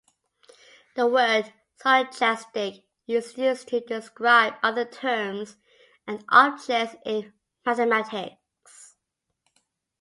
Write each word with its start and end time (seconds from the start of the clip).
The 0.95 1.05
word 1.05 1.53
"stochastic" 1.79 2.81
is 3.07 3.37
used 3.37 3.67
to 3.67 3.81
describe 3.81 4.55
other 4.63 4.83
terms 4.83 5.57
and 6.07 6.25
objects 6.27 6.95
in 7.05 7.31
mathematics. 7.63 8.95